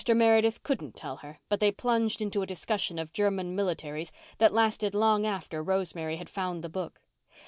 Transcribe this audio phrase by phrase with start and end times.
[0.11, 4.95] Meredith couldn't tell her, but they plunged into a discussion of German militarism that lasted
[4.95, 6.99] long after Rosemary had found the book.